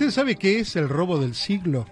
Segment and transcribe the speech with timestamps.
[0.00, 1.84] ¿Usted sabe qué es el robo del siglo?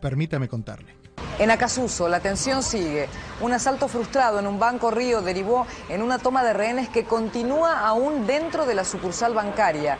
[0.00, 0.94] Permítame contarle.
[1.38, 3.06] En Acasuso, la tensión sigue.
[3.42, 7.86] Un asalto frustrado en un banco Río derivó en una toma de rehenes que continúa
[7.86, 9.98] aún dentro de la sucursal bancaria.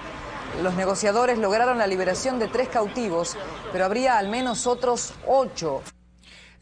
[0.62, 3.36] Los negociadores lograron la liberación de tres cautivos,
[3.72, 5.82] pero habría al menos otros ocho.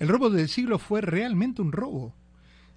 [0.01, 2.12] El robo del siglo fue realmente un robo.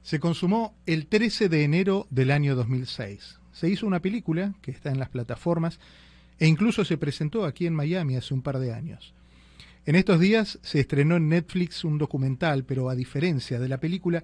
[0.04, 3.40] Se consumó el 13 de enero del año 2006.
[3.52, 5.80] Se hizo una película que está en las plataformas
[6.40, 9.14] e incluso se presentó aquí en Miami hace un par de años.
[9.86, 14.24] En estos días se estrenó en Netflix un documental, pero a diferencia de la película,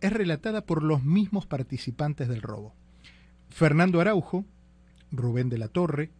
[0.00, 2.74] es relatada por los mismos participantes del robo.
[3.48, 4.44] Fernando Araujo,
[5.10, 6.10] Rubén de la Torre,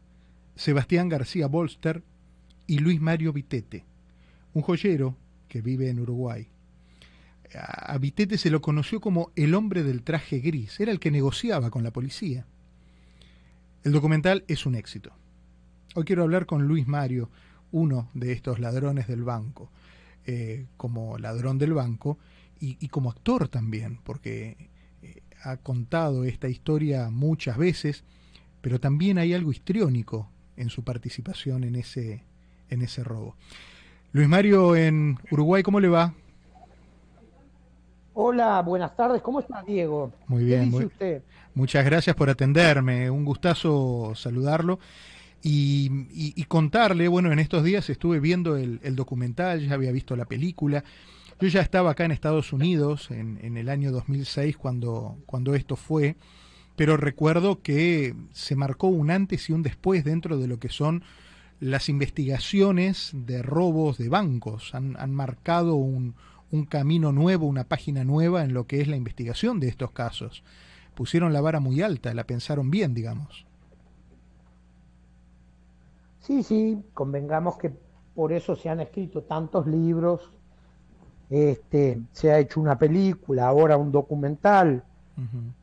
[0.56, 2.02] Sebastián García Bolster
[2.66, 3.84] y Luis Mario Vitete,
[4.54, 5.16] un joyero
[5.48, 6.48] que vive en Uruguay.
[7.54, 11.70] A Vitete se lo conoció como el hombre del traje gris, era el que negociaba
[11.70, 12.46] con la policía.
[13.84, 15.12] El documental es un éxito.
[15.98, 17.28] Hoy quiero hablar con Luis Mario,
[17.72, 19.68] uno de estos ladrones del banco,
[20.26, 22.18] eh, como ladrón del banco
[22.60, 24.68] y, como actor también, porque
[25.02, 28.04] eh, ha contado esta historia muchas veces,
[28.60, 32.22] pero también hay algo histriónico en su participación en ese,
[32.70, 33.34] en ese robo.
[34.12, 36.14] Luis Mario en Uruguay, ¿cómo le va?
[38.14, 39.20] Hola, buenas tardes.
[39.20, 40.12] ¿Cómo está Diego?
[40.28, 40.72] Muy bien.
[40.72, 41.24] usted?
[41.54, 43.10] Muchas gracias por atenderme.
[43.10, 44.78] Un gustazo saludarlo.
[45.42, 50.84] Y, contarle, bueno, en estos días estuve viendo el, documental, ya había visto la película.
[51.40, 55.76] Yo ya estaba acá en Estados Unidos en, en, el año 2006 cuando, cuando esto
[55.76, 56.16] fue,
[56.74, 61.04] pero recuerdo que se marcó un antes y un después dentro de lo que son
[61.60, 64.74] las investigaciones de robos de bancos.
[64.74, 66.14] Han, han marcado un,
[66.50, 70.42] un camino nuevo, una página nueva en lo que es la investigación de estos casos.
[70.94, 73.47] Pusieron la vara muy alta, la pensaron bien, digamos.
[76.28, 77.72] Sí, sí, convengamos que
[78.14, 80.30] por eso se han escrito tantos libros,
[81.30, 84.84] este, se ha hecho una película, ahora un documental,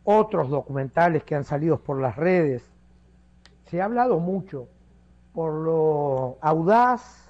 [0.03, 2.63] otros documentales que han salido por las redes.
[3.67, 4.67] Se ha hablado mucho
[5.35, 7.29] por lo audaz,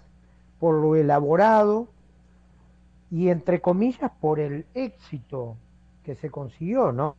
[0.57, 1.90] por lo elaborado
[3.12, 5.57] y entre comillas por el éxito
[6.03, 7.17] que se consiguió, ¿no?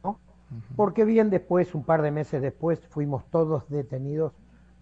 [0.77, 4.33] Porque bien después, un par de meses después, fuimos todos detenidos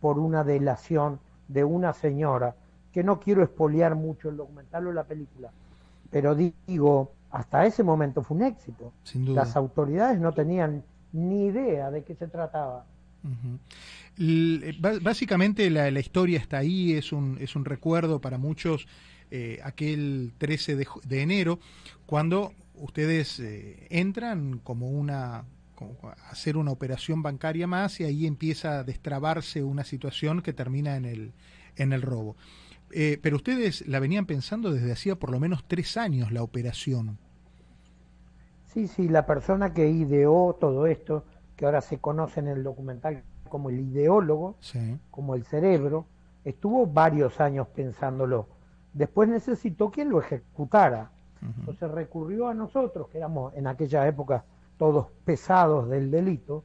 [0.05, 2.55] por una delación de una señora,
[2.93, 5.51] que no quiero espolear mucho el documental o la película,
[6.11, 8.93] pero digo, hasta ese momento fue un éxito.
[9.15, 12.85] Las autoridades no tenían ni idea de qué se trataba.
[14.19, 18.87] Eh, básicamente la, la, historia está ahí, es un, es un recuerdo para muchos
[19.31, 21.61] eh, aquel 13 de, enero,
[22.05, 25.45] cuando ustedes eh, entran como una
[26.31, 31.05] hacer una operación bancaria más y ahí empieza a destrabarse una situación que termina en
[31.05, 31.33] el,
[31.77, 32.37] en el robo.
[32.91, 37.19] Eh, pero ustedes la venían pensando desde hacía por lo menos tres años la operación.
[38.73, 41.25] Sí, sí, la persona que ideó todo esto,
[41.57, 44.57] que ahora se conoce en el documental como el ideólogo,
[45.11, 46.07] como el cerebro,
[46.45, 48.49] estuvo varios años pensándolo.
[48.93, 51.11] Después necesitó quien lo ejecutara.
[51.59, 54.45] Entonces recurrió a nosotros, que éramos en aquella época
[54.79, 56.65] todos pesados del delito.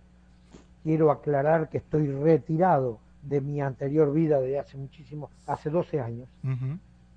[0.84, 6.30] Quiero aclarar que estoy retirado de mi anterior vida de hace muchísimo, hace 12 años.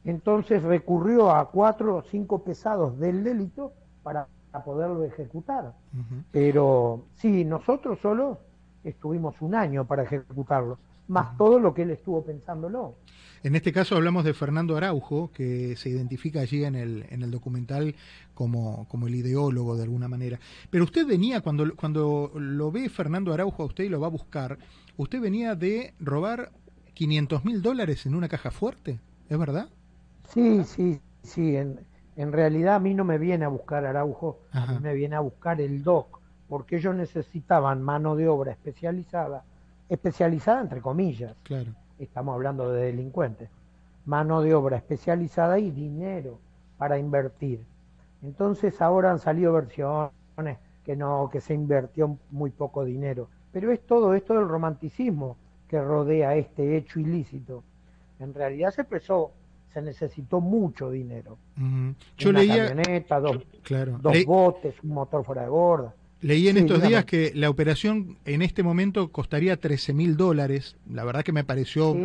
[0.04, 4.26] Entonces recurrió a cuatro o cinco pesados del delito para
[4.64, 5.72] poderlo ejecutar.
[6.32, 8.38] Pero sí, nosotros solo
[8.84, 12.94] estuvimos un año para ejecutarlo, más todo lo que él estuvo pensándolo.
[13.44, 17.30] En este caso hablamos de Fernando Araujo, que se identifica allí en el, en el
[17.32, 17.96] documental
[18.34, 20.38] como, como el ideólogo de alguna manera.
[20.70, 24.10] Pero usted venía, cuando, cuando lo ve Fernando Araujo a usted y lo va a
[24.10, 24.58] buscar,
[24.96, 26.52] usted venía de robar
[26.94, 29.68] 500 mil dólares en una caja fuerte, ¿es verdad?
[30.32, 31.56] Sí, sí, sí.
[31.56, 31.80] En,
[32.14, 35.20] en realidad a mí no me viene a buscar Araujo, a mí me viene a
[35.20, 39.42] buscar el DOC, porque ellos necesitaban mano de obra especializada,
[39.88, 41.34] especializada entre comillas.
[41.42, 43.48] Claro estamos hablando de delincuentes,
[44.04, 46.38] mano de obra especializada y dinero
[46.78, 47.64] para invertir.
[48.22, 53.28] Entonces ahora han salido versiones que no, que se invirtió muy poco dinero.
[53.52, 55.36] Pero es todo esto del romanticismo
[55.68, 57.62] que rodea este hecho ilícito.
[58.18, 59.32] En realidad se pesó,
[59.72, 61.38] se necesitó mucho dinero.
[62.16, 62.68] Yo Una leía...
[62.68, 63.38] camioneta, dos,
[64.00, 65.94] dos botes, un motor fuera de borda.
[66.22, 70.76] Leí en estos días que la operación en este momento costaría 13 mil dólares.
[70.88, 71.96] La verdad que me pareció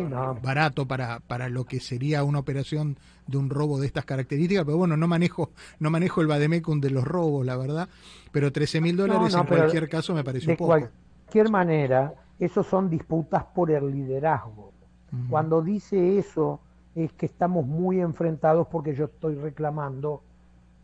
[0.42, 2.98] barato para, para lo que sería una operación
[3.28, 6.90] de un robo de estas características, pero bueno, no manejo no manejo el Bademecum de
[6.90, 7.88] los robos, la verdad.
[8.32, 10.74] Pero 13 mil dólares en cualquier caso me pareció de poco.
[10.74, 14.72] De cualquier manera, esos son disputas por el liderazgo.
[15.30, 16.60] Cuando dice eso
[16.96, 20.22] es que estamos muy enfrentados porque yo estoy reclamando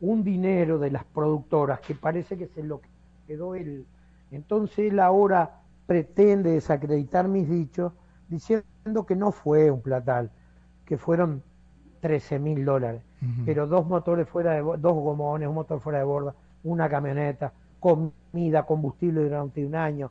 [0.01, 2.81] un dinero de las productoras que parece que se lo
[3.27, 3.87] quedó él.
[4.31, 7.93] Entonces él ahora pretende desacreditar mis dichos
[8.29, 10.31] diciendo que no fue un platal,
[10.85, 11.43] que fueron
[12.01, 13.03] 13 mil dólares,
[13.47, 18.65] pero dos motores fuera de dos gomones, un motor fuera de borda, una camioneta, comida,
[18.67, 20.11] combustible durante un año,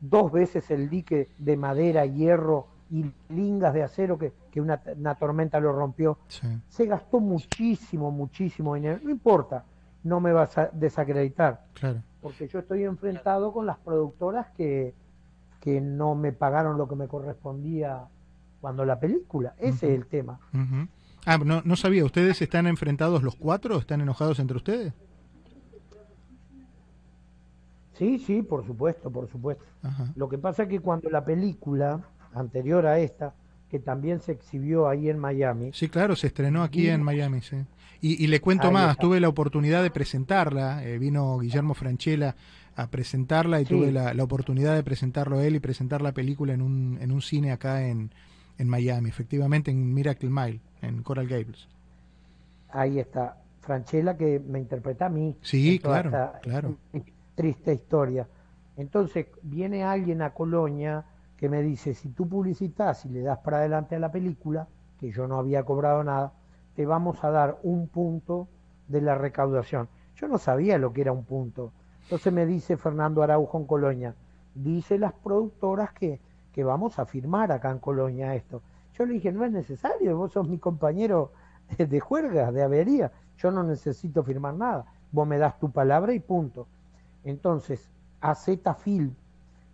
[0.00, 4.76] dos veces el dique de madera, hierro y lingas de acero que, una,
[5.14, 6.18] tormenta lo rompió.
[6.68, 9.00] Se gastó muchísimo, muchísimo dinero.
[9.02, 9.64] No importa,
[10.04, 11.66] no me vas a desacreditar.
[12.20, 14.94] Porque yo estoy enfrentado con las productoras que,
[15.60, 18.04] que no me pagaron lo que me correspondía
[18.60, 19.54] cuando la película.
[19.58, 20.38] Ese es el tema.
[21.24, 22.04] Ah, no, no sabía.
[22.04, 23.76] ¿Ustedes están enfrentados los cuatro?
[23.78, 24.92] ¿Están enojados entre ustedes?
[27.94, 29.64] Sí, sí, por supuesto, por supuesto.
[30.16, 32.00] Lo que pasa es que cuando la película
[32.34, 33.34] anterior a esta,
[33.72, 35.70] que también se exhibió ahí en Miami.
[35.72, 37.56] Sí, claro, se estrenó aquí en Miami, sí.
[38.02, 42.34] Y, le cuento más, tuve la oportunidad de presentarla, eh, vino Guillermo Franchella
[42.76, 46.60] a presentarla y tuve la, oportunidad de presentarlo a él y presentar la película en
[46.60, 48.10] un, en un cine acá en,
[48.58, 51.66] en Miami, efectivamente en Miracle Mile, en Coral Gables.
[52.68, 55.34] Ahí está, Franchella que me interpreta a mí.
[55.40, 56.10] Sí, claro,
[56.42, 56.76] claro.
[57.36, 58.28] Triste historia.
[58.76, 61.06] Entonces viene alguien a Colonia
[61.42, 65.10] que me dice, si tú publicitas y le das para adelante a la película, que
[65.10, 66.34] yo no había cobrado nada,
[66.76, 68.46] te vamos a dar un punto
[68.86, 69.88] de la recaudación.
[70.14, 71.72] Yo no sabía lo que era un punto.
[72.04, 74.14] Entonces me dice Fernando Araujo en Colonia,
[74.54, 76.20] dice las productoras que,
[76.52, 78.62] que vamos a firmar acá en Colonia esto.
[78.94, 81.32] Yo le dije, no es necesario, vos sos mi compañero
[81.76, 86.20] de juerga, de avería, yo no necesito firmar nada, vos me das tu palabra y
[86.20, 86.68] punto.
[87.24, 87.90] Entonces,
[88.20, 88.48] AZ
[88.78, 89.16] Film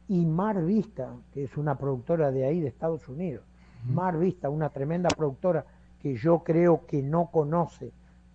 [0.08, 3.44] y Mar Vista, que es una productora de ahí de Estados Unidos.
[3.84, 5.64] Mar Vista, una tremenda productora
[6.00, 7.92] que yo creo que no conoce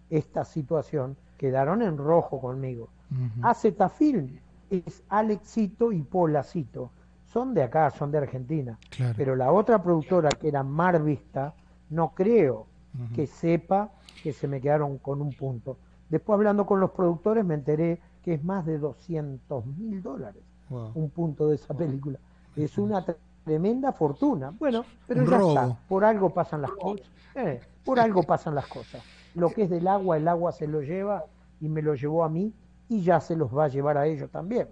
[0.10, 2.90] esta situación, quedaron en rojo conmigo.
[3.12, 4.40] Uh Film
[4.70, 6.92] es Alexito y Polacito.
[7.26, 8.78] Son de acá, son de Argentina.
[9.18, 11.54] Pero la otra productora, que era Mar Vista,
[11.90, 12.68] no creo
[13.16, 13.92] que sepa
[14.22, 15.78] que se me quedaron con un punto.
[16.10, 21.10] Después hablando con los productores me enteré que es más de 200 mil dólares un
[21.10, 22.20] punto de esa película.
[22.56, 23.04] Es una
[23.44, 24.52] tremenda fortuna.
[24.58, 25.78] Bueno, pero ya está.
[25.88, 27.08] Por algo pasan las cosas.
[27.36, 29.04] Eh, por algo pasan las cosas.
[29.36, 31.26] Lo que es del agua, el agua se lo lleva
[31.60, 32.54] y me lo llevó a mí
[32.90, 34.68] y ya se los va a llevar a ellos también.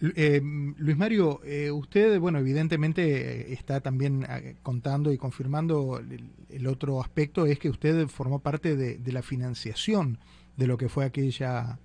[0.00, 0.40] Eh,
[0.78, 4.26] Luis Mario, eh, usted, bueno, evidentemente está también
[4.62, 6.00] contando y confirmando
[6.48, 10.18] el, otro aspecto, es que usted formó parte de, de la financiación
[10.56, 11.78] de lo que fue aquella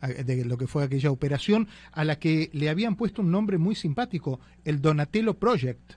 [0.00, 3.74] de lo que fue aquella operación, a la que le habían puesto un nombre muy
[3.74, 5.94] simpático, el Donatello Project.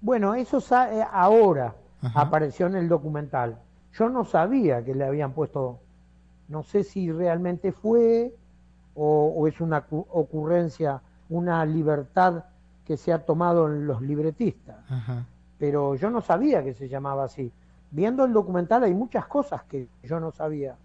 [0.00, 1.74] Bueno, eso eh, ahora
[2.14, 3.58] apareció en el documental.
[3.92, 5.80] Yo no sabía que le habían puesto,
[6.48, 8.32] no sé si realmente fue
[8.94, 12.44] o, es una ocurrencia, una libertad
[12.84, 14.76] que se ha tomado en los libretistas.
[15.58, 17.52] Pero yo no sabía que se llamaba así.
[17.90, 20.76] Viendo el documental hay muchas cosas que yo no sabía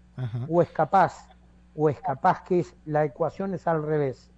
[0.48, 1.28] o es capaz,
[1.74, 4.30] o es capaz que es, la ecuación es al revés.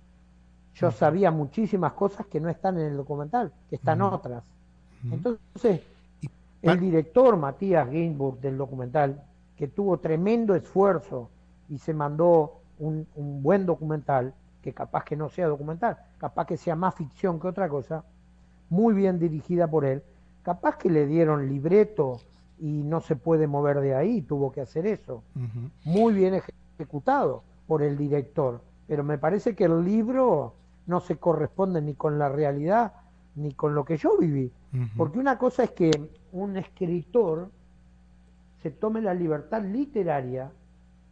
[0.74, 4.44] Yo sabía muchísimas cosas que no están en el documental, que están otras.
[5.10, 5.82] Entonces,
[6.62, 9.22] el director Matías Ginsburg del documental,
[9.56, 11.30] que tuvo tremendo esfuerzo
[11.68, 16.56] y se mandó un, un, buen documental, que capaz que no sea documental, capaz que
[16.56, 18.04] sea más ficción que otra cosa,
[18.68, 20.02] muy bien dirigida por él,
[20.42, 22.20] capaz que le dieron libreto
[22.58, 25.22] y no se puede mover de ahí, tuvo que hacer eso.
[25.84, 26.40] Muy bien
[26.78, 30.54] ejecutado por el director, pero me parece que el libro
[30.86, 32.92] no se corresponde ni con la realidad
[33.34, 34.50] ni con lo que yo viví.
[34.96, 35.90] Porque una cosa es que
[36.32, 37.50] un escritor
[38.62, 40.50] se tome la libertad literaria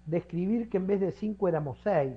[0.07, 2.15] de escribir que en vez de cinco éramos seis,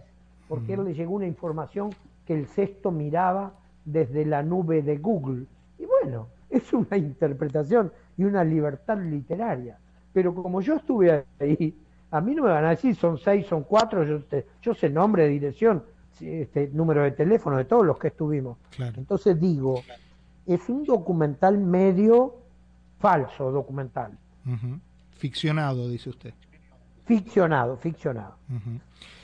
[0.47, 1.89] porque él le llegó una información
[2.25, 3.53] que el sexto miraba
[3.85, 5.45] desde la nube de Google.
[5.79, 9.77] Y bueno, es una interpretación y una libertad literaria.
[10.13, 11.75] Pero como yo estuve ahí,
[12.11, 14.19] a mí no me van a decir son seis, son cuatro, yo,
[14.61, 15.83] yo sé nombre, dirección,
[16.19, 18.57] este, número de teléfono de todos los que estuvimos.
[18.79, 19.81] Entonces digo,
[20.45, 22.35] es un documental medio
[22.99, 24.17] falso documental.
[25.11, 26.33] Ficcionado, dice usted.
[27.05, 28.35] Ficcionado, ficcionado.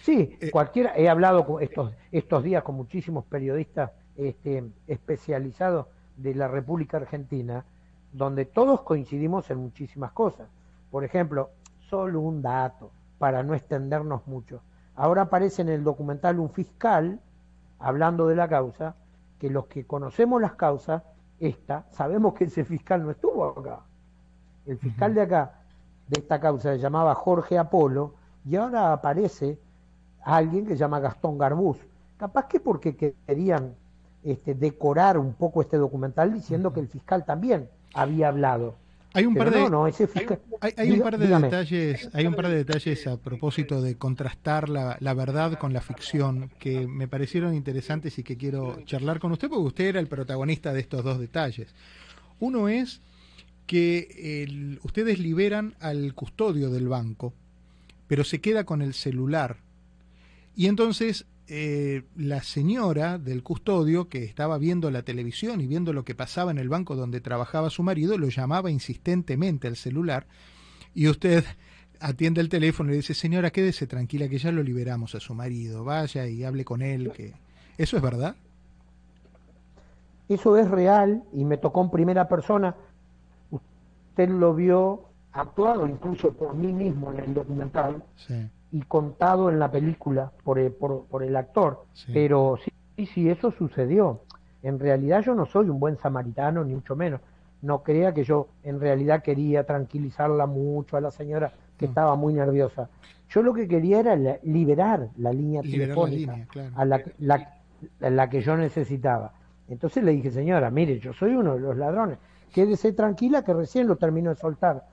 [0.01, 5.87] Sí, eh, cualquiera, he hablado estos, estos días con muchísimos periodistas este, especializados
[6.17, 7.65] de la República Argentina
[8.13, 10.47] donde todos coincidimos en muchísimas cosas.
[10.91, 11.49] Por ejemplo,
[11.89, 14.61] solo un dato, para no extendernos mucho.
[14.95, 17.19] Ahora aparece en el documental un fiscal,
[17.79, 18.95] hablando de la causa,
[19.39, 21.01] que los que conocemos las causas,
[21.39, 23.79] esta, sabemos que ese fiscal no estuvo acá.
[24.65, 25.59] El fiscal de acá,
[26.07, 28.13] de esta causa, se llamaba Jorge Apolo,
[28.45, 29.59] y ahora aparece
[30.21, 31.77] alguien que se llama Gastón Garbús.
[32.17, 33.75] Capaz que porque querían
[34.23, 38.75] este, decorar un poco este documental diciendo que el fiscal también había hablado.
[39.15, 43.17] Hay un par de, hay, un par de detalles, hay un par de detalles a
[43.17, 48.37] propósito de contrastar la, la, verdad con la ficción que me parecieron interesantes y que
[48.37, 51.75] quiero charlar con usted porque usted era el protagonista de estos dos detalles.
[52.39, 53.01] Uno es
[53.67, 57.33] que ustedes liberan al custodio del banco,
[58.07, 59.57] pero se queda con el celular.
[60.55, 66.05] Y entonces eh, la señora del custodio, que estaba viendo la televisión y viendo lo
[66.05, 70.25] que pasaba en el banco donde trabajaba su marido, lo llamaba insistentemente al celular
[70.95, 71.43] y usted
[71.99, 75.33] atiende el teléfono y le dice, señora, quédese tranquila que ya lo liberamos a su
[75.33, 77.33] marido, vaya y hable con él, que
[77.77, 78.35] ¿eso es verdad?
[80.29, 82.75] Eso es real y me tocó en primera persona.
[83.51, 88.01] Usted lo vio actuado incluso por mí mismo en el documental.
[88.15, 91.85] Sí y contado en la película por el, por, el actor.
[92.11, 94.21] Pero sí, sí, eso sucedió.
[94.63, 97.21] En realidad yo no soy un buen samaritano, ni mucho menos.
[97.61, 102.33] No crea que yo en realidad quería tranquilizarla mucho a la señora que estaba muy
[102.33, 102.89] nerviosa.
[103.29, 106.35] Yo lo que quería era liberar la línea telefónica
[106.75, 107.03] a la,
[107.99, 109.33] la que yo necesitaba.
[109.67, 112.17] Entonces le dije, señora, mire, yo soy uno de los ladrones,
[112.51, 114.87] quédese tranquila que recién lo termino de soltar.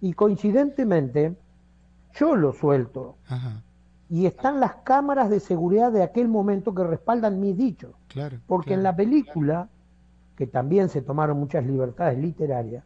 [0.00, 1.36] Y coincidentemente,
[2.14, 3.16] yo lo suelto.
[4.08, 7.94] Y están las cámaras de seguridad de aquel momento que respaldan mis dichos.
[8.08, 9.68] Claro, Porque en la película,
[10.36, 12.84] que también se tomaron muchas libertades literarias,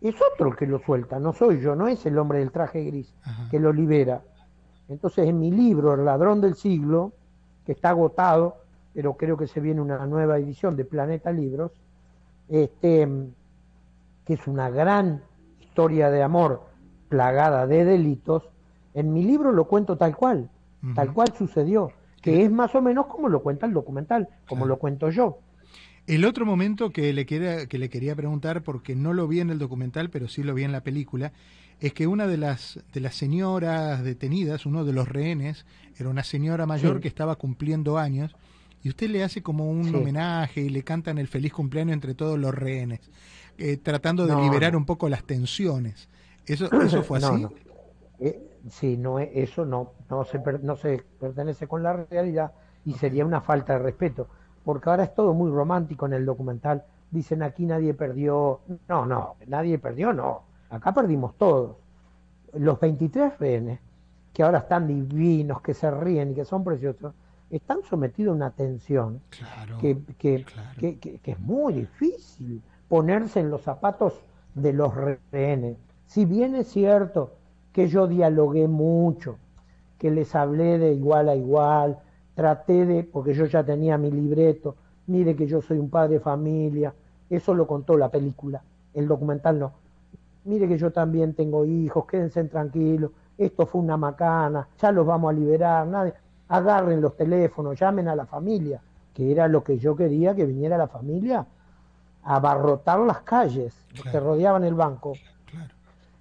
[0.00, 2.84] es otro el que lo suelta, no soy yo, no es el hombre del traje
[2.84, 3.12] gris
[3.50, 4.22] que lo libera.
[4.88, 7.12] Entonces en mi libro, El ladrón del siglo,
[7.64, 8.58] que está agotado,
[8.94, 11.72] pero creo que se viene una nueva edición de Planeta Libros,
[12.48, 13.08] este,
[14.24, 15.22] que es una gran
[15.60, 16.75] historia de amor
[17.08, 18.44] plagada de delitos,
[18.94, 20.50] en mi libro lo cuento tal cual,
[20.94, 24.78] tal cual sucedió, que es más o menos como lo cuenta el documental, como lo
[24.78, 25.38] cuento yo.
[26.06, 29.50] El otro momento que le, quería, que le quería preguntar, porque no lo vi en
[29.50, 31.32] el documental, pero sí lo vi en la película,
[31.80, 35.66] es que una de las, de las señoras detenidas, uno de los rehenes,
[35.98, 38.36] era una señora mayor que estaba cumpliendo años,
[38.82, 42.38] y usted le hace como un homenaje y le cantan el feliz cumpleaños entre todos
[42.38, 43.00] los rehenes,
[43.58, 46.08] eh, tratando de liberar un poco las tensiones.
[46.46, 47.42] ¿Eso, eso fue así?
[47.42, 47.50] No,
[48.18, 52.52] eh, sí, no, eso no, no se, no se pertenece con la realidad
[52.84, 54.28] y sería una falta de respeto,
[54.64, 56.84] porque ahora es todo muy romántico en el documental.
[57.10, 58.60] Dicen aquí nadie perdió.
[58.88, 60.42] No, no, nadie perdió, no.
[60.70, 61.76] Acá perdimos todos.
[62.54, 63.80] Los 23 rehenes,
[64.32, 67.12] que ahora están divinos, que se ríen y que son preciosos,
[67.50, 69.20] están sometidos a una tensión
[69.80, 70.44] que, que,
[70.78, 74.20] que, que es muy difícil ponerse en los zapatos
[74.54, 74.92] de los
[75.30, 75.76] rehenes
[76.06, 77.32] si bien es cierto
[77.72, 79.36] que yo dialogué mucho,
[79.98, 81.98] que les hablé de igual a igual,
[82.34, 86.20] traté de, porque yo ya tenía mi libreto, mire que yo soy un padre de
[86.20, 86.94] familia,
[87.28, 88.62] eso lo contó la película,
[88.94, 89.72] el documental no.
[90.44, 95.30] Mire que yo también tengo hijos, quédense tranquilos, esto fue una macana, ya los vamos
[95.30, 96.14] a liberar, nadie,
[96.48, 98.80] agarren los teléfonos, llamen a la familia,
[99.12, 101.46] que era lo que yo quería que viniera la familia
[102.22, 103.74] a abarrotar las calles
[104.10, 105.14] que rodeaban el banco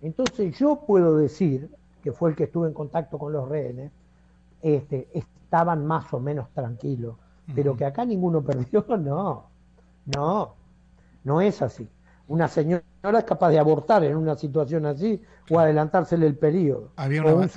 [0.05, 1.69] entonces yo puedo decir,
[2.03, 3.91] que fue el que estuve en contacto con los rehenes,
[4.61, 7.15] este, estaban más o menos tranquilos,
[7.53, 9.45] pero que acá ninguno perdió, no,
[10.15, 10.55] no,
[11.23, 11.87] no es así.
[12.27, 16.91] Una señora es capaz de abortar en una situación así o adelantársele el periodo.
[16.95, 17.49] Había una,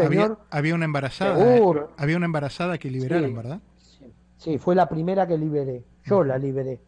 [0.51, 1.35] había, una embarazada,
[1.97, 3.61] había una embarazada que liberaron, ¿verdad?
[4.37, 5.85] Sí, fue la primera que liberé.
[6.05, 6.81] Yo la liberé.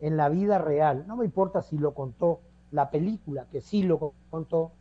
[0.00, 1.04] En la vida real.
[1.06, 4.72] No me importa si lo contó la película, que sí lo contó,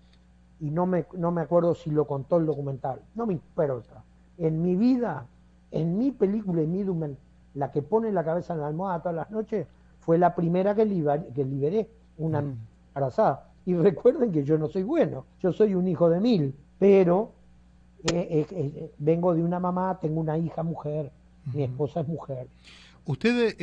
[0.60, 4.04] y no me, no me acuerdo si lo contó el documental, no me importa.
[4.38, 5.26] En mi vida,
[5.72, 7.24] en mi película, en mi documental,
[7.54, 9.68] la que pone la cabeza en la almohada todas las noches,
[10.00, 12.58] fue la primera que, liberé, que liberé una mm.
[12.90, 13.50] embarazada.
[13.66, 17.32] Y recuerden que yo no soy bueno, yo soy un hijo de mil, pero
[18.14, 21.12] eh, eh, eh, vengo de una mamá, tengo una hija mujer,
[21.54, 22.48] mi esposa es mujer.
[23.06, 23.56] Usted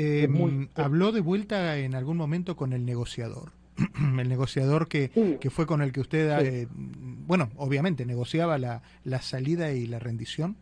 [0.75, 3.53] habló de vuelta en algún momento con el negociador.
[4.19, 9.21] el negociador que, que, fue con el que usted, eh, bueno, obviamente negociaba la, la,
[9.21, 10.57] salida y la rendición.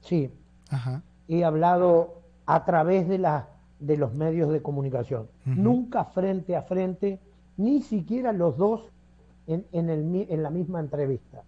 [0.00, 0.30] Sí.
[0.70, 1.02] Ajá.
[1.28, 7.20] He hablado a través de, la, de los medios de comunicación, nunca frente a frente,
[7.56, 8.90] ni siquiera los dos
[9.46, 11.42] en, en, el, en la misma entrevista.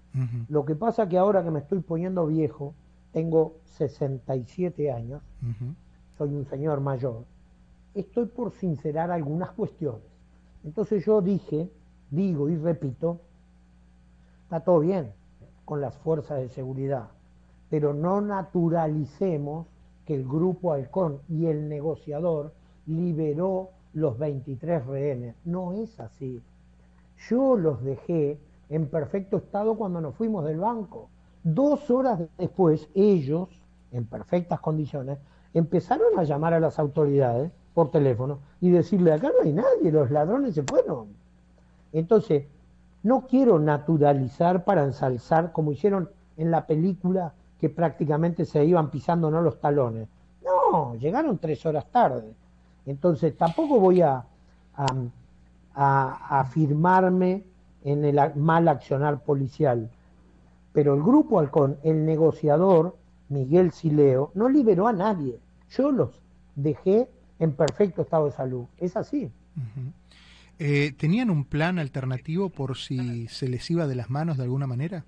[0.49, 2.75] Lo que pasa que ahora que me estoy poniendo viejo,
[3.12, 5.23] tengo 67 años,
[6.18, 7.25] soy un señor mayor,
[7.94, 10.02] estoy por sincerar algunas cuestiones.
[10.64, 11.70] Entonces yo dije,
[12.11, 13.20] digo y repito,
[14.44, 15.12] está todo bien
[15.64, 17.09] con las fuerzas de seguridad,
[17.68, 19.66] pero no naturalicemos
[20.04, 22.52] que el grupo Halcón y el negociador
[22.87, 25.37] liberó los 23 rehenes.
[25.44, 26.42] No es así.
[27.28, 31.09] Yo los dejé en perfecto estado cuando nos fuimos del banco.
[31.42, 33.49] Dos horas después, ellos,
[33.92, 35.18] en perfectas condiciones,
[35.54, 40.10] empezaron a llamar a las autoridades por teléfono y decirle, acá no hay nadie, los
[40.10, 41.08] ladrones se fueron.
[41.92, 42.44] Entonces,
[43.02, 49.42] no quiero naturalizar para ensalzar como hicieron en la película que prácticamente se iban pisándonos
[49.42, 50.08] los talones.
[50.44, 52.34] No, llegaron tres horas tarde.
[52.86, 54.24] Entonces tampoco voy a,
[55.74, 57.44] a, afirmarme
[57.84, 59.90] en el mal accionar policial.
[60.72, 62.96] Pero el grupo Halcón, el negociador,
[63.28, 65.38] Miguel Sileo, no liberó a nadie.
[65.70, 66.20] Yo los
[66.56, 67.08] dejé
[67.40, 68.66] en perfecto estado de salud.
[68.78, 69.32] Es así.
[70.59, 74.66] Eh, ¿Tenían un plan alternativo por si se les iba de las manos de alguna
[74.66, 75.04] manera?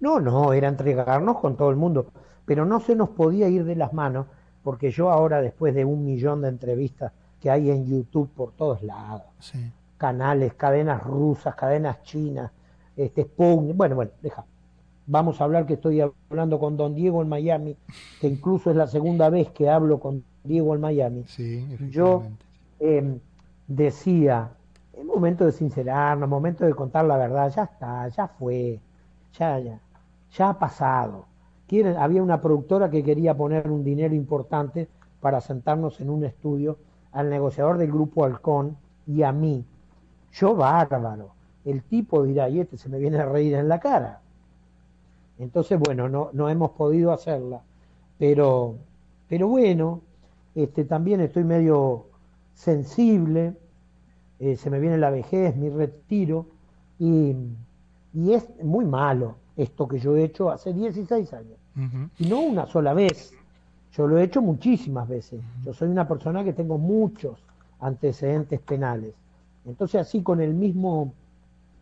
[0.00, 2.10] No, no, era entregarnos con todo el mundo,
[2.44, 4.26] pero no se nos podía ir de las manos,
[4.64, 8.82] porque yo ahora, después de un millón de entrevistas que hay en YouTube por todos
[8.82, 9.26] lados,
[9.98, 12.50] canales, cadenas rusas, cadenas chinas,
[12.96, 14.44] este Sputnik, bueno, bueno, deja.
[15.12, 17.76] Vamos a hablar que estoy hablando con Don Diego en Miami,
[18.18, 21.24] que incluso es la segunda vez que hablo con Diego en Miami.
[21.26, 22.22] Sí, yo
[22.80, 23.18] eh,
[23.68, 24.52] decía,
[24.96, 28.80] es momento de sincerarnos, momento de contar la verdad, ya está, ya fue,
[29.38, 29.78] ya, ya
[30.32, 31.26] ya ha pasado.
[31.98, 34.88] había una productora que quería poner un dinero importante
[35.20, 36.78] para sentarnos en un estudio
[37.12, 39.62] al negociador del grupo Halcón y a mí.
[40.32, 41.32] Yo bárbaro.
[41.66, 44.21] El tipo dirá, y este se me viene a reír en la cara.
[45.42, 47.62] Entonces, bueno, no, no hemos podido hacerla.
[48.16, 48.76] Pero,
[49.28, 50.00] pero bueno,
[50.54, 52.06] este, también estoy medio
[52.54, 53.54] sensible,
[54.38, 56.46] eh, se me viene la vejez, mi retiro,
[57.00, 57.34] y,
[58.14, 61.58] y es muy malo esto que yo he hecho hace 16 años.
[62.18, 63.32] Y no una sola vez.
[63.92, 65.40] Yo lo he hecho muchísimas veces.
[65.64, 67.38] Yo soy una persona que tengo muchos
[67.80, 69.14] antecedentes penales.
[69.66, 71.12] Entonces así con el mismo,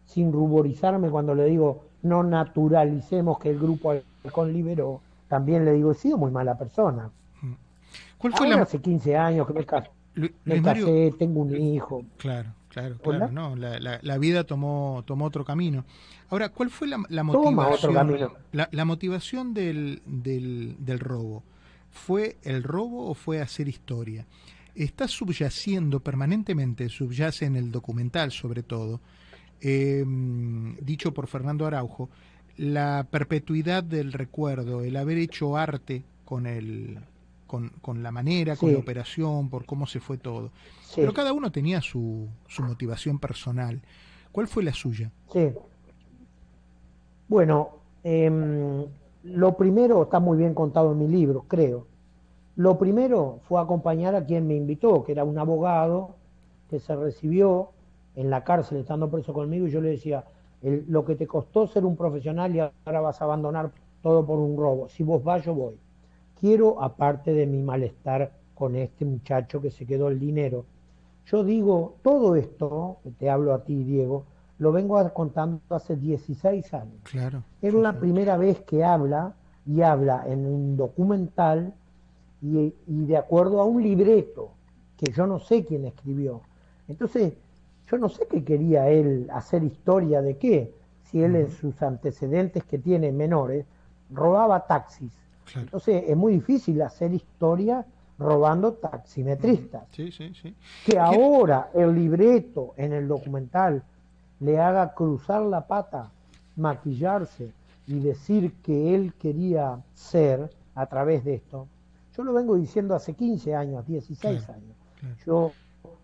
[0.06, 5.92] sin ruborizarme cuando le digo no naturalicemos que el grupo Halcón liberó, también le digo
[5.92, 7.10] he sido muy mala persona.
[8.18, 8.62] ¿Cuál fue la...
[8.62, 12.04] Hace 15 años que me, me casé, tengo un hijo.
[12.18, 12.50] Claro.
[12.70, 15.84] Claro, claro, no, la, la, vida tomó, tomó otro camino.
[16.28, 18.30] Ahora, ¿cuál fue la, motivación?
[18.52, 21.42] La, motivación del, del, del, robo.
[21.90, 24.24] ¿Fue el robo o fue hacer historia?
[24.76, 29.00] Está subyaciendo permanentemente, subyace en el documental sobre todo,
[29.60, 32.08] em, dicho por Fernando Araujo,
[32.56, 36.98] la perpetuidad del recuerdo, el haber hecho arte con el,
[37.46, 40.50] con, la manera, con la operación, por cómo se fue todo.
[40.94, 43.80] Pero cada uno tenía su, su motivación personal.
[44.32, 45.10] ¿Cuál fue la suya?
[45.32, 45.52] Sí.
[47.28, 47.70] Bueno,
[48.04, 48.84] em,
[49.24, 51.86] lo primero está muy bien contado en mi libro, creo.
[52.56, 56.16] Lo primero fue acompañar a quien me invitó, que era un abogado
[56.68, 57.70] que se recibió
[58.14, 60.24] en la cárcel estando preso conmigo y yo le decía,
[60.62, 63.70] lo que te costó ser un profesional y ahora vas a abandonar
[64.02, 64.88] todo por un robo.
[64.88, 65.78] Si vos vas, yo voy
[66.40, 70.64] quiero, aparte de mi malestar con este muchacho que se quedó el dinero,
[71.26, 74.24] yo digo, todo esto, te hablo a ti, Diego,
[74.58, 77.00] lo vengo contando hace 16 años.
[77.04, 77.44] Claro.
[77.62, 79.34] Es la primera vez que habla
[79.66, 81.72] y habla en un documental
[82.42, 84.50] y, de acuerdo a un libreto
[84.96, 86.40] que yo no sé quién escribió.
[86.88, 87.34] Entonces,
[87.90, 90.72] yo no sé qué quería él hacer historia de qué,
[91.04, 93.66] si él en sus antecedentes que tiene menores
[94.10, 95.12] robaba taxis
[95.56, 97.84] entonces es muy difícil hacer historia
[98.18, 99.84] robando taximetristas.
[99.92, 100.54] Sí, sí, sí.
[100.84, 103.82] Que ahora el libreto en el documental
[104.40, 106.10] le haga cruzar la pata,
[106.56, 107.52] maquillarse
[107.86, 111.66] y decir que él quería ser a través de esto.
[112.16, 114.76] Yo lo vengo diciendo hace 15 años, 16 años.
[115.26, 115.52] Yo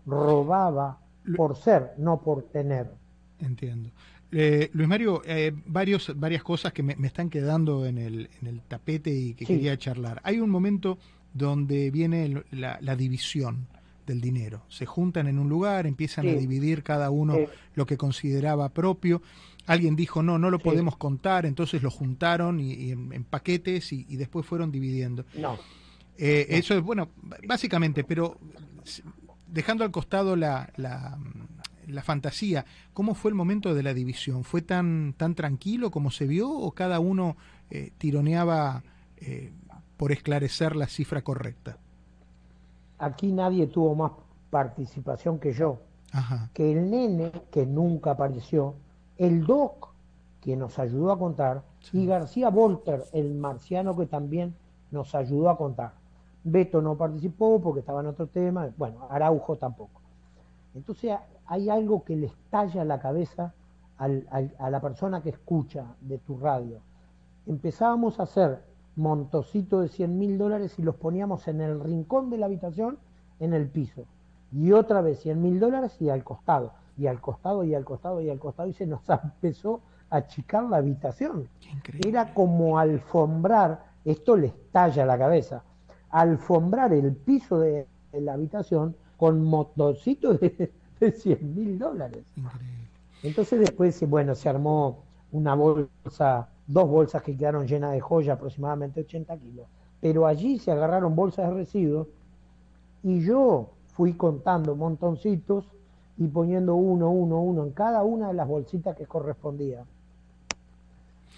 [0.05, 0.97] robaba
[1.35, 2.91] por ser, no por tener.
[3.39, 3.91] Entiendo.
[4.31, 8.61] Eh, Luis Mario, eh, varios, varias cosas que me, están quedando en el, en el
[8.61, 10.21] tapete y que quería charlar.
[10.23, 10.97] Hay un momento
[11.33, 13.67] donde viene la, división
[14.05, 14.63] del dinero.
[14.69, 17.37] Se juntan en un lugar, empiezan a dividir cada uno
[17.75, 19.21] lo que consideraba propio.
[19.65, 24.45] Alguien dijo, no, no lo podemos contar, entonces lo juntaron y, en, paquetes y, después
[24.45, 25.25] fueron dividiendo.
[26.17, 27.09] Eh, eso es, bueno,
[27.45, 28.39] básicamente, pero
[29.47, 31.17] dejando al costado la, la
[31.87, 34.43] la fantasía, ¿cómo fue el momento de la división?
[34.43, 37.37] ¿Fue tan, tan tranquilo como se vio o cada uno
[37.69, 38.83] eh, tironeaba
[39.15, 39.53] eh,
[39.95, 41.77] por esclarecer la cifra correcta?
[42.97, 44.11] aquí nadie tuvo más
[44.49, 45.79] participación que yo.
[46.53, 48.75] Que el nene, que nunca apareció,
[49.17, 49.89] el doc,
[50.41, 54.55] que nos ayudó a contar, y García Volter, el marciano que también
[54.89, 55.93] nos ayudó a contar.
[56.49, 60.01] Beto no participó porque estaba en otro tema, bueno, Araujo tampoco.
[60.73, 63.53] Entonces hay algo que le estalla la cabeza
[63.97, 66.79] a la persona que escucha de tu radio.
[67.47, 68.63] Empezábamos a hacer
[68.95, 72.97] montocitos de 100 mil dólares y los poníamos en el rincón de la habitación,
[73.39, 74.05] en el piso.
[74.51, 78.21] Y otra vez 100 mil dólares y al costado, y al costado, y al costado,
[78.21, 81.49] y al costado, y se nos empezó a achicar la habitación.
[82.05, 85.63] Era como alfombrar, esto le estalla la cabeza,
[86.09, 92.23] alfombrar el piso de, la habitación con montocitos de, de 100 mil dólares.
[93.23, 99.01] Entonces después, bueno, se armó una bolsa, dos bolsas que quedaron llenas de joya, aproximadamente
[99.01, 99.67] 80 kilos.
[99.99, 102.07] Pero allí se agarraron bolsas de residuos
[103.03, 105.65] y yo fui contando montoncitos
[106.17, 109.83] y poniendo uno, uno, uno en cada una de las bolsitas que correspondía.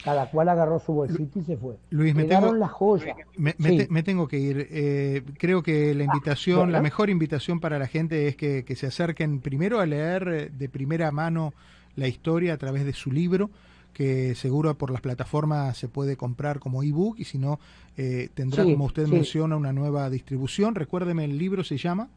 [0.03, 1.75] Cada cual agarró su bolsita y se fue.
[1.89, 3.17] Luis, me tengo, las joyas.
[3.35, 4.67] Me, tengo que ir.
[4.71, 9.41] Eh, creo que la invitación, la mejor invitación para la gente es que, se acerquen
[9.41, 11.53] primero a leer eh, de primera mano
[11.95, 13.49] la historia a través de su libro
[13.93, 17.59] que seguro por las plataformas se puede comprar como ebook y si no
[17.97, 20.75] eh, tendrá, como usted menciona, una nueva distribución.
[20.75, 22.07] Recuérdeme, el libro se llama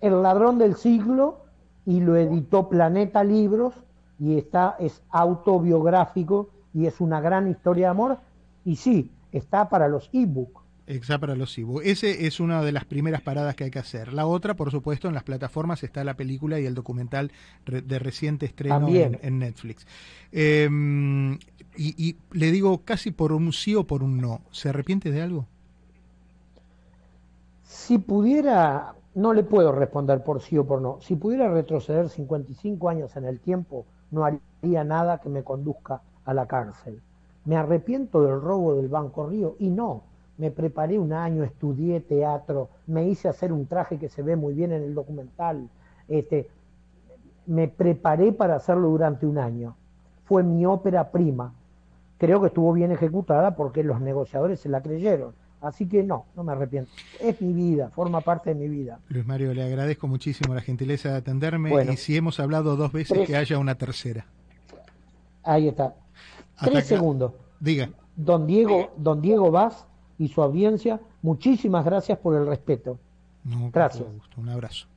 [0.00, 1.38] El ladrón del siglo
[1.86, 3.72] y lo editó Planeta Libros
[4.20, 8.18] y está es autobiográfico y es una gran historia de amor
[8.64, 10.60] y sí, está para los ebook.
[10.86, 11.82] Está para los ebook.
[11.84, 14.12] Ese es una de las primeras paradas que hay que hacer.
[14.12, 17.30] La otra, por supuesto, en las plataformas está la película y el documental
[17.64, 19.86] de reciente estreno en, Netflix.
[20.32, 21.34] Em,
[21.76, 24.42] y, y le digo casi por un sí o por un no.
[24.50, 25.46] ¿Se arrepiente de algo?
[27.62, 30.98] Si pudiera, no le puedo responder por sí o por no.
[31.00, 36.34] Si pudiera retroceder 55 años en el tiempo, no haría nada que me conduzca a
[36.34, 37.02] la cárcel.
[37.44, 40.02] Me arrepiento del robo del Banco Río y no,
[40.38, 44.54] me preparé un año, estudié teatro, me hice hacer un traje que se ve muy
[44.54, 45.68] bien en el documental,
[46.08, 46.48] este,
[47.46, 49.76] me preparé para hacerlo durante un año.
[50.24, 51.52] Fue mi ópera prima.
[52.18, 55.34] Creo que estuvo bien ejecutada porque los negociadores se la creyeron.
[55.60, 56.90] Así que no, no me arrepiento.
[57.20, 58.98] Es mi vida, forma parte de mi vida.
[59.08, 63.26] Luis Mario, le agradezco muchísimo la gentileza de atenderme y si hemos hablado dos veces,
[63.26, 64.26] que haya una tercera.
[65.42, 65.94] Ahí está.
[66.62, 67.32] tres segundos.
[67.58, 67.90] Diga.
[68.16, 69.86] Don Diego, don Diego Vaz
[70.18, 72.98] y su audiencia, muchísimas gracias por el respeto.
[73.72, 74.06] gracias.
[74.36, 74.89] Un abrazo.